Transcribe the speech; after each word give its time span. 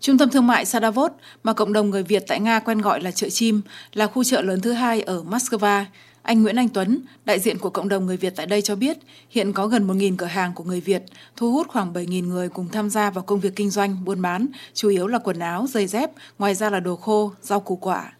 Trung 0.00 0.18
tâm 0.18 0.30
thương 0.30 0.46
mại 0.46 0.64
Sadavod, 0.64 1.12
mà 1.42 1.52
cộng 1.52 1.72
đồng 1.72 1.90
người 1.90 2.02
Việt 2.02 2.24
tại 2.26 2.40
Nga 2.40 2.60
quen 2.60 2.78
gọi 2.78 3.02
là 3.02 3.10
chợ 3.10 3.28
chim, 3.28 3.60
là 3.92 4.06
khu 4.06 4.24
chợ 4.24 4.42
lớn 4.42 4.60
thứ 4.60 4.72
hai 4.72 5.00
ở 5.00 5.22
Moscow. 5.30 5.84
Anh 6.22 6.42
Nguyễn 6.42 6.56
Anh 6.56 6.68
Tuấn, 6.68 7.00
đại 7.24 7.40
diện 7.40 7.58
của 7.58 7.70
cộng 7.70 7.88
đồng 7.88 8.06
người 8.06 8.16
Việt 8.16 8.32
tại 8.36 8.46
đây 8.46 8.62
cho 8.62 8.76
biết, 8.76 8.98
hiện 9.30 9.52
có 9.52 9.66
gần 9.66 9.88
1.000 9.88 10.14
cửa 10.18 10.26
hàng 10.26 10.52
của 10.54 10.64
người 10.64 10.80
Việt, 10.80 11.02
thu 11.36 11.52
hút 11.52 11.68
khoảng 11.68 11.92
7.000 11.92 12.28
người 12.28 12.48
cùng 12.48 12.68
tham 12.68 12.90
gia 12.90 13.10
vào 13.10 13.24
công 13.24 13.40
việc 13.40 13.56
kinh 13.56 13.70
doanh, 13.70 14.04
buôn 14.04 14.22
bán, 14.22 14.46
chủ 14.74 14.88
yếu 14.88 15.06
là 15.06 15.18
quần 15.18 15.38
áo, 15.38 15.66
giày 15.66 15.86
dép, 15.86 16.10
ngoài 16.38 16.54
ra 16.54 16.70
là 16.70 16.80
đồ 16.80 16.96
khô, 16.96 17.32
rau 17.42 17.60
củ 17.60 17.76
quả. 17.76 18.12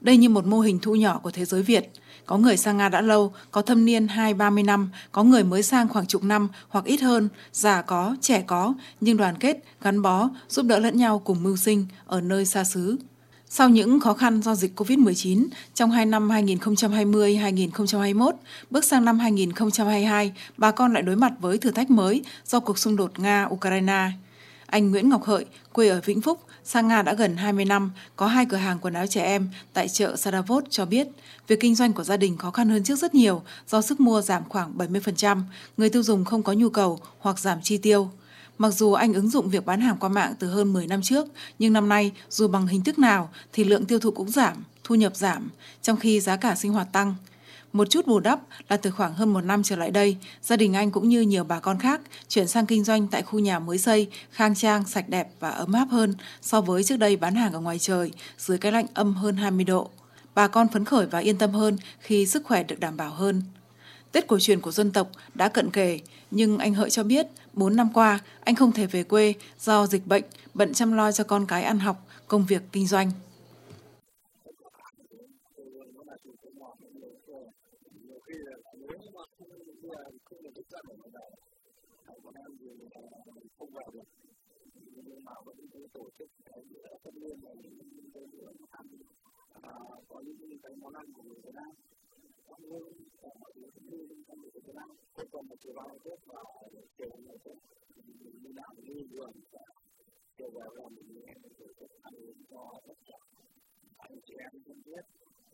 Đây 0.00 0.16
như 0.16 0.28
một 0.28 0.46
mô 0.46 0.60
hình 0.60 0.78
thu 0.82 0.94
nhỏ 0.94 1.20
của 1.22 1.30
thế 1.30 1.44
giới 1.44 1.62
Việt. 1.62 1.90
Có 2.26 2.38
người 2.38 2.56
sang 2.56 2.76
Nga 2.76 2.88
đã 2.88 3.00
lâu, 3.00 3.32
có 3.50 3.62
thâm 3.62 3.84
niên 3.84 4.06
2-30 4.06 4.64
năm, 4.64 4.90
có 5.12 5.22
người 5.22 5.44
mới 5.44 5.62
sang 5.62 5.88
khoảng 5.88 6.06
chục 6.06 6.24
năm 6.24 6.48
hoặc 6.68 6.84
ít 6.84 7.00
hơn, 7.00 7.28
già 7.52 7.82
có, 7.82 8.16
trẻ 8.20 8.42
có, 8.46 8.74
nhưng 9.00 9.16
đoàn 9.16 9.34
kết, 9.40 9.64
gắn 9.82 10.02
bó, 10.02 10.28
giúp 10.48 10.66
đỡ 10.66 10.78
lẫn 10.78 10.96
nhau 10.96 11.18
cùng 11.18 11.42
mưu 11.42 11.56
sinh 11.56 11.86
ở 12.06 12.20
nơi 12.20 12.46
xa 12.46 12.64
xứ. 12.64 12.96
Sau 13.52 13.68
những 13.68 14.00
khó 14.00 14.14
khăn 14.14 14.42
do 14.42 14.54
dịch 14.54 14.80
COVID-19 14.80 15.46
trong 15.74 15.90
hai 15.90 16.06
năm 16.06 16.28
2020-2021, 16.28 18.32
bước 18.70 18.84
sang 18.84 19.04
năm 19.04 19.18
2022, 19.18 20.32
bà 20.56 20.70
con 20.70 20.92
lại 20.92 21.02
đối 21.02 21.16
mặt 21.16 21.32
với 21.40 21.58
thử 21.58 21.70
thách 21.70 21.90
mới 21.90 22.22
do 22.46 22.60
cuộc 22.60 22.78
xung 22.78 22.96
đột 22.96 23.12
Nga-Ukraine. 23.16 24.10
Anh 24.70 24.90
Nguyễn 24.90 25.08
Ngọc 25.08 25.24
Hợi, 25.24 25.44
quê 25.72 25.88
ở 25.88 26.00
Vĩnh 26.04 26.20
Phúc, 26.20 26.40
sang 26.64 26.88
Nga 26.88 27.02
đã 27.02 27.14
gần 27.14 27.36
20 27.36 27.64
năm, 27.64 27.90
có 28.16 28.26
hai 28.26 28.46
cửa 28.46 28.56
hàng 28.56 28.78
quần 28.78 28.94
áo 28.94 29.06
trẻ 29.06 29.22
em 29.22 29.48
tại 29.72 29.88
chợ 29.88 30.16
Saravot 30.16 30.64
cho 30.70 30.84
biết, 30.84 31.06
việc 31.48 31.60
kinh 31.60 31.74
doanh 31.74 31.92
của 31.92 32.04
gia 32.04 32.16
đình 32.16 32.36
khó 32.36 32.50
khăn 32.50 32.68
hơn 32.68 32.84
trước 32.84 32.98
rất 32.98 33.14
nhiều 33.14 33.42
do 33.68 33.82
sức 33.82 34.00
mua 34.00 34.20
giảm 34.20 34.42
khoảng 34.48 34.78
70%, 34.78 35.42
người 35.76 35.90
tiêu 35.90 36.02
dùng 36.02 36.24
không 36.24 36.42
có 36.42 36.52
nhu 36.52 36.68
cầu 36.68 37.00
hoặc 37.18 37.38
giảm 37.38 37.58
chi 37.62 37.78
tiêu. 37.78 38.10
Mặc 38.58 38.70
dù 38.70 38.92
anh 38.92 39.14
ứng 39.14 39.30
dụng 39.30 39.50
việc 39.50 39.66
bán 39.66 39.80
hàng 39.80 39.96
qua 40.00 40.08
mạng 40.08 40.34
từ 40.38 40.48
hơn 40.48 40.72
10 40.72 40.86
năm 40.86 41.02
trước, 41.02 41.26
nhưng 41.58 41.72
năm 41.72 41.88
nay 41.88 42.12
dù 42.30 42.48
bằng 42.48 42.66
hình 42.66 42.84
thức 42.84 42.98
nào 42.98 43.30
thì 43.52 43.64
lượng 43.64 43.84
tiêu 43.84 43.98
thụ 43.98 44.10
cũng 44.10 44.30
giảm, 44.30 44.64
thu 44.84 44.94
nhập 44.94 45.16
giảm, 45.16 45.48
trong 45.82 45.96
khi 45.96 46.20
giá 46.20 46.36
cả 46.36 46.54
sinh 46.54 46.72
hoạt 46.72 46.92
tăng. 46.92 47.14
Một 47.72 47.90
chút 47.90 48.06
bù 48.06 48.20
đắp 48.20 48.40
là 48.68 48.76
từ 48.76 48.90
khoảng 48.90 49.14
hơn 49.14 49.32
một 49.32 49.40
năm 49.40 49.62
trở 49.62 49.76
lại 49.76 49.90
đây, 49.90 50.16
gia 50.42 50.56
đình 50.56 50.74
anh 50.74 50.90
cũng 50.90 51.08
như 51.08 51.20
nhiều 51.20 51.44
bà 51.44 51.60
con 51.60 51.78
khác 51.78 52.00
chuyển 52.28 52.48
sang 52.48 52.66
kinh 52.66 52.84
doanh 52.84 53.08
tại 53.08 53.22
khu 53.22 53.38
nhà 53.38 53.58
mới 53.58 53.78
xây, 53.78 54.08
khang 54.30 54.54
trang, 54.54 54.84
sạch 54.84 55.08
đẹp 55.08 55.28
và 55.40 55.50
ấm 55.50 55.72
áp 55.72 55.88
hơn 55.90 56.14
so 56.42 56.60
với 56.60 56.84
trước 56.84 56.96
đây 56.96 57.16
bán 57.16 57.34
hàng 57.34 57.52
ở 57.52 57.60
ngoài 57.60 57.78
trời, 57.78 58.12
dưới 58.38 58.58
cái 58.58 58.72
lạnh 58.72 58.86
âm 58.94 59.14
hơn 59.14 59.36
20 59.36 59.64
độ. 59.64 59.90
Bà 60.34 60.48
con 60.48 60.68
phấn 60.68 60.84
khởi 60.84 61.06
và 61.06 61.18
yên 61.18 61.38
tâm 61.38 61.50
hơn 61.50 61.78
khi 62.00 62.26
sức 62.26 62.44
khỏe 62.44 62.62
được 62.62 62.80
đảm 62.80 62.96
bảo 62.96 63.10
hơn. 63.10 63.42
Tết 64.12 64.26
cổ 64.26 64.38
truyền 64.38 64.60
của 64.60 64.72
dân 64.72 64.92
tộc 64.92 65.10
đã 65.34 65.48
cận 65.48 65.70
kề, 65.70 66.00
nhưng 66.30 66.58
anh 66.58 66.74
Hợi 66.74 66.90
cho 66.90 67.02
biết 67.02 67.26
4 67.52 67.76
năm 67.76 67.88
qua 67.94 68.18
anh 68.44 68.54
không 68.54 68.72
thể 68.72 68.86
về 68.86 69.02
quê 69.02 69.34
do 69.60 69.86
dịch 69.86 70.06
bệnh, 70.06 70.24
bận 70.54 70.74
chăm 70.74 70.92
lo 70.92 71.12
cho 71.12 71.24
con 71.24 71.46
cái 71.46 71.62
ăn 71.62 71.78
học, 71.78 72.06
công 72.28 72.46
việc 72.46 72.62
kinh 72.72 72.86
doanh. 72.86 73.10
Có 90.08 90.20
những 90.24 90.58
cái 90.62 90.72
món 90.82 90.94
ăn 91.00 91.06
của 91.14 91.22
người 91.22 91.40
Việt 91.44 91.54
Nam 91.54 91.72
nhưng 92.68 92.86
mọi 93.40 93.50
thứ 93.54 93.62
cũng 93.74 93.86
như 93.90 93.98
trong 94.26 94.38
người 94.40 94.50
Việt 94.54 94.74
Nam 94.78 94.88
không 95.14 95.28
còn 95.32 95.42
một 95.48 95.56
chiều 95.62 95.72
bao 95.76 95.88
tết 96.04 96.18
và 96.26 96.42
chiều 96.96 97.10
ngày 97.26 97.38
tết 97.44 97.58
như 98.42 98.50
nào 98.58 98.72
như 98.86 98.94
vườn 99.10 99.32
và 99.52 99.64
chiều 100.36 100.50
vào 100.54 100.70
là 100.76 100.86
mình 100.96 101.08
nghe 101.14 101.32
một 101.42 101.52
sự 101.58 101.66
tốt 101.78 101.90
ăn 102.02 102.14
uống 102.14 102.40
cho 102.50 102.62
tất 102.86 102.98
cả 103.08 103.18
anh 103.96 104.18
chị 104.26 104.34
em 104.44 104.52
thân 104.66 104.78
thiết 104.86 105.04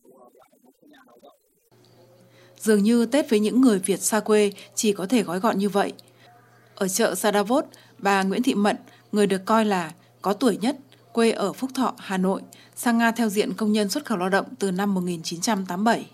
của 0.03 0.31
bạn 0.39 0.51
một 0.65 0.75
nhà 0.93 1.01
nào 1.07 1.19
đó 1.23 1.36
Dường 2.67 2.83
như 2.83 3.07
Tết 3.07 3.31
với 3.31 3.41
những 3.41 3.61
người 3.61 3.79
Việt 3.79 4.03
xa 4.03 4.21
quê 4.21 4.53
chỉ 4.75 4.93
có 4.93 5.07
thể 5.07 5.23
gói 5.23 5.41
gọn 5.41 5.59
như 5.59 5.69
vậy. 5.69 5.93
Ở 6.75 6.89
chợ 6.89 7.15
Sadavot, 7.15 7.65
bà 7.99 8.23
Nguyễn 8.23 8.43
Thị 8.43 8.55
Mận, 8.55 8.77
người 9.13 9.27
được 9.27 9.45
coi 9.45 9.65
là 9.65 9.93
có 10.23 10.33
tuổi 10.33 10.57
nhất, 10.57 10.77
quê 11.13 11.31
ở 11.31 11.53
Phúc 11.53 11.71
Thọ, 11.75 11.95
Hà 11.99 12.17
Nội, 12.17 12.43
sang 12.77 12.99
Nga 12.99 13.11
theo 13.11 13.29
diện 13.29 13.55
công 13.55 13.73
nhân 13.73 13.89
xuất 13.89 14.05
khẩu 14.05 14.19
lao 14.19 14.29
động 14.29 14.47
từ 14.59 14.71
năm 14.71 14.95
1987. 14.95 16.07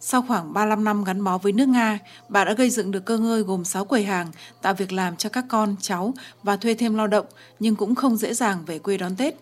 Sau 0.00 0.22
khoảng 0.22 0.52
35 0.52 0.84
năm 0.84 1.04
gắn 1.04 1.24
bó 1.24 1.38
với 1.38 1.52
nước 1.52 1.68
Nga, 1.68 1.98
bà 2.28 2.44
đã 2.44 2.52
gây 2.52 2.70
dựng 2.70 2.90
được 2.90 3.04
cơ 3.04 3.18
ngơi 3.18 3.42
gồm 3.42 3.64
6 3.64 3.84
quầy 3.84 4.04
hàng, 4.04 4.26
tạo 4.62 4.74
việc 4.74 4.92
làm 4.92 5.16
cho 5.16 5.28
các 5.28 5.44
con, 5.48 5.76
cháu 5.80 6.14
và 6.42 6.56
thuê 6.56 6.74
thêm 6.74 6.94
lao 6.94 7.06
động, 7.06 7.26
nhưng 7.60 7.76
cũng 7.76 7.94
không 7.94 8.16
dễ 8.16 8.34
dàng 8.34 8.64
về 8.66 8.78
quê 8.78 8.96
đón 8.96 9.16
Tết. 9.16 9.34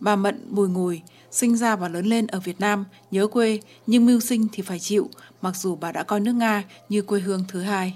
Bà 0.00 0.16
Mận 0.16 0.54
bùi 0.54 0.68
ngùi, 0.68 1.02
sinh 1.30 1.56
ra 1.56 1.76
và 1.76 1.88
lớn 1.88 2.06
lên 2.06 2.26
ở 2.26 2.40
Việt 2.40 2.60
Nam, 2.60 2.84
nhớ 3.10 3.26
quê, 3.26 3.60
nhưng 3.86 4.06
mưu 4.06 4.20
sinh 4.20 4.46
thì 4.52 4.62
phải 4.62 4.78
chịu, 4.78 5.10
mặc 5.42 5.56
dù 5.56 5.76
bà 5.76 5.92
đã 5.92 6.02
coi 6.02 6.20
nước 6.20 6.32
Nga 6.32 6.64
như 6.88 7.02
quê 7.02 7.20
hương 7.20 7.44
thứ 7.48 7.60
hai. 7.60 7.94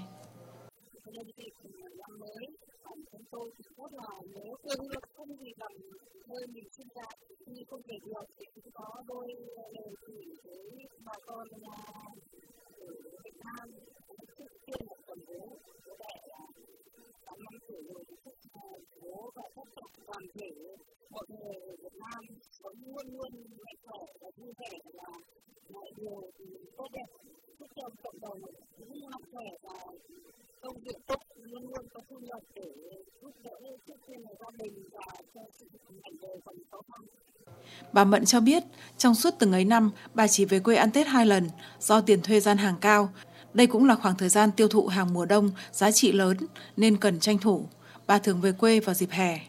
không 4.67 4.83
là 24.93 25.09
mọi 25.73 25.91
điều 25.97 26.21
tốt 26.77 26.87
đẹp 26.91 27.05
giúp 27.59 27.67
cho 27.75 27.89
cộng 28.03 28.19
đồng 28.19 28.41
cũng 28.77 29.09
mạnh 29.11 29.21
khỏe 29.31 29.45
và 29.63 29.73
công 30.61 30.77
việc 30.79 30.95
tốt 31.07 31.19
luôn 31.43 31.67
luôn 31.67 31.85
có 31.93 32.01
thu 32.09 32.19
nhập 32.19 32.41
để 32.55 32.71
giúp 33.21 33.31
đỡ 33.43 33.51
trước 33.87 33.93
tiên 34.07 34.21
là 34.21 34.31
gia 34.39 34.63
đình 34.63 34.73
và 34.91 35.05
cho 35.35 35.41
sự 35.59 35.65
hành 36.03 36.13
đời 36.21 36.37
còn 36.45 36.55
khó 36.71 36.81
khăn 36.91 37.01
Bà 37.93 38.03
Mận 38.03 38.25
cho 38.25 38.39
biết, 38.39 38.63
trong 38.97 39.15
suốt 39.15 39.33
từng 39.39 39.51
ấy 39.51 39.65
năm, 39.65 39.91
bà 40.13 40.27
chỉ 40.27 40.45
về 40.45 40.59
quê 40.59 40.75
ăn 40.75 40.91
Tết 40.91 41.07
hai 41.07 41.25
lần 41.25 41.49
do 41.79 42.01
tiền 42.01 42.21
thuê 42.21 42.39
gian 42.39 42.57
hàng 42.57 42.75
cao. 42.81 43.09
Đây 43.53 43.67
cũng 43.67 43.85
là 43.85 43.95
khoảng 43.95 44.15
thời 44.15 44.29
gian 44.29 44.51
tiêu 44.51 44.67
thụ 44.67 44.87
hàng 44.87 45.13
mùa 45.13 45.25
đông 45.25 45.51
giá 45.71 45.91
trị 45.91 46.11
lớn 46.11 46.37
nên 46.77 46.97
cần 46.97 47.19
tranh 47.19 47.37
thủ. 47.37 47.65
Bà 48.07 48.19
thường 48.19 48.41
về 48.41 48.51
quê 48.51 48.79
vào 48.79 48.95
dịp 48.95 49.09
hè. 49.11 49.39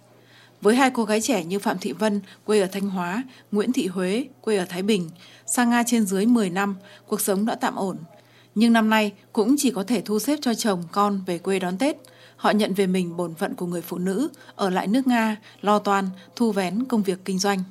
Với 0.61 0.77
hai 0.77 0.91
cô 0.91 1.05
gái 1.05 1.21
trẻ 1.21 1.45
như 1.45 1.59
Phạm 1.59 1.79
Thị 1.79 1.93
Vân, 1.93 2.21
quê 2.45 2.61
ở 2.61 2.67
Thanh 2.67 2.91
Hóa, 2.91 3.23
Nguyễn 3.53 3.73
Thị 3.73 3.87
Huế, 3.87 4.27
quê 4.41 4.57
ở 4.57 4.65
Thái 4.65 4.83
Bình, 4.83 5.11
sang 5.47 5.71
Nga 5.71 5.83
trên 5.87 6.07
dưới 6.07 6.27
10 6.27 6.51
năm, 6.51 6.77
cuộc 7.07 7.21
sống 7.21 7.47
đã 7.47 7.55
tạm 7.55 7.77
ổn. 7.77 7.97
Nhưng 8.55 8.73
năm 8.73 8.91
nay 8.91 9.13
cũng 9.33 9.55
chỉ 9.59 9.71
có 9.71 9.85
thể 9.85 10.01
thu 10.01 10.19
xếp 10.19 10.39
cho 10.43 10.55
chồng, 10.55 10.83
con 10.93 11.21
về 11.27 11.39
quê 11.39 11.59
đón 11.59 11.79
Tết. 11.79 11.97
Họ 12.37 12.51
nhận 12.51 12.75
về 12.75 12.87
mình 12.87 13.17
bổn 13.17 13.35
phận 13.35 13.55
của 13.55 13.67
người 13.67 13.83
phụ 13.83 13.99
nữ, 13.99 14.29
ở 14.55 14.71
lại 14.71 14.87
nước 14.87 15.07
Nga, 15.07 15.37
lo 15.61 15.79
toan, 15.79 16.09
thu 16.37 16.53
vén 16.53 16.85
công 16.85 17.03
việc 17.03 17.25
kinh 17.25 17.39
doanh. 17.39 17.63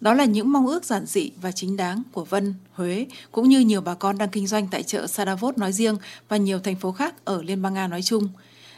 Đó 0.00 0.14
là 0.14 0.24
những 0.24 0.52
mong 0.52 0.66
ước 0.66 0.84
giản 0.84 1.06
dị 1.06 1.30
và 1.42 1.52
chính 1.52 1.76
đáng 1.76 2.02
của 2.12 2.24
Vân, 2.24 2.54
Huế, 2.72 3.06
cũng 3.32 3.48
như 3.48 3.60
nhiều 3.60 3.80
bà 3.80 3.94
con 3.94 4.18
đang 4.18 4.28
kinh 4.28 4.46
doanh 4.46 4.68
tại 4.70 4.82
chợ 4.82 5.06
Sadavot 5.06 5.58
nói 5.58 5.72
riêng 5.72 5.96
và 6.28 6.36
nhiều 6.36 6.58
thành 6.58 6.76
phố 6.76 6.92
khác 6.92 7.14
ở 7.24 7.42
Liên 7.42 7.62
bang 7.62 7.74
Nga 7.74 7.88
nói 7.88 8.02
chung. 8.02 8.28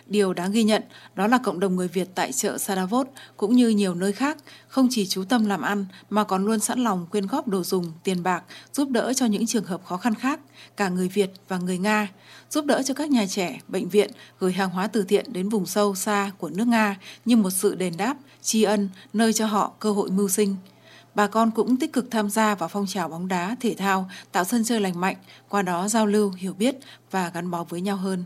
Điều 0.07 0.33
đáng 0.33 0.53
ghi 0.53 0.63
nhận 0.63 0.83
đó 1.15 1.27
là 1.27 1.39
cộng 1.45 1.61
đồng 1.61 1.77
người 1.77 1.89
Việt 1.89 2.09
tại 2.15 2.33
chợ 2.33 2.59
Sadavot 2.59 3.07
cũng 3.37 3.57
như 3.57 3.69
nhiều 3.69 3.95
nơi 3.95 4.13
khác 4.13 4.37
không 4.69 4.89
chỉ 4.91 5.07
chú 5.07 5.25
tâm 5.25 5.47
làm 5.47 5.63
ăn 5.63 5.87
mà 6.11 6.25
còn 6.25 6.45
luôn 6.45 6.61
sẵn 6.61 6.85
lòng 6.85 7.07
quyên 7.11 7.27
góp 7.27 7.49
đồ 7.49 7.63
dùng, 7.63 7.93
tiền 8.05 8.23
bạc 8.23 8.43
giúp 8.73 8.91
đỡ 8.91 9.13
cho 9.13 9.27
những 9.27 9.47
trường 9.47 9.65
hợp 9.65 9.85
khó 9.85 9.97
khăn 9.97 10.15
khác, 10.15 10.41
cả 10.77 10.89
người 10.89 11.09
Việt 11.09 11.31
và 11.49 11.59
người 11.59 11.79
Nga, 11.79 12.09
giúp 12.51 12.65
đỡ 12.65 12.83
cho 12.83 12.95
các 12.95 13.11
nhà 13.11 13.27
trẻ, 13.27 13.61
bệnh 13.69 13.89
viện 13.89 14.11
gửi 14.41 14.53
hàng 14.53 14.71
hóa 14.71 14.87
từ 14.87 15.03
thiện 15.03 15.33
đến 15.33 15.49
vùng 15.49 15.67
sâu 15.67 15.95
xa 15.95 16.31
của 16.39 16.49
nước 16.49 16.69
Nga 16.69 16.97
như 17.25 17.37
một 17.37 17.51
sự 17.51 17.75
đền 17.75 17.97
đáp, 17.97 18.17
tri 18.43 18.63
ân 18.63 18.89
nơi 19.13 19.33
cho 19.33 19.47
họ 19.47 19.73
cơ 19.79 19.93
hội 19.93 20.11
mưu 20.11 20.29
sinh 20.29 20.57
bà 21.15 21.27
con 21.27 21.51
cũng 21.51 21.77
tích 21.77 21.93
cực 21.93 22.11
tham 22.11 22.31
gia 22.31 22.55
vào 22.55 22.69
phong 22.69 22.87
trào 22.87 23.09
bóng 23.09 23.29
đá, 23.29 23.57
thể 23.61 23.75
thao, 23.75 24.11
tạo 24.33 24.45
sân 24.45 24.65
chơi 24.65 24.81
lành 24.81 25.01
mạnh, 25.01 25.17
qua 25.49 25.63
đó 25.63 25.89
giao 25.89 26.07
lưu, 26.07 26.33
hiểu 26.33 26.55
biết 26.55 26.77
và 27.11 27.31
gắn 27.35 27.51
bó 27.51 27.65
với 27.65 27.81
nhau 27.81 27.97
hơn. 27.97 28.25